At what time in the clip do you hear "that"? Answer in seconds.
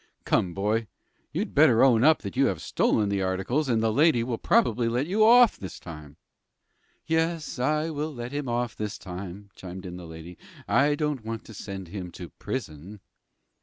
2.23-2.35